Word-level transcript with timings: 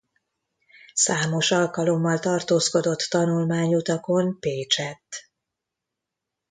Számos 0.93 1.51
alkalommal 1.51 2.19
tartózkodott 2.19 2.99
tanulmányutakon 2.99 4.39
Pécsett. 4.39 5.29